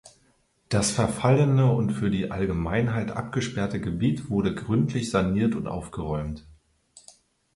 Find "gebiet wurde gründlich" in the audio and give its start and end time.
3.79-5.11